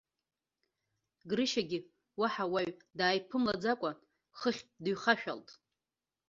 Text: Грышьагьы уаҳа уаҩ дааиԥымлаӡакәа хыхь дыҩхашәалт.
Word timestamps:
Грышьагьы 1.29 1.79
уаҳа 2.19 2.45
уаҩ 2.53 2.69
дааиԥымлаӡакәа 2.97 3.91
хыхь 4.39 4.63
дыҩхашәалт. 4.83 5.49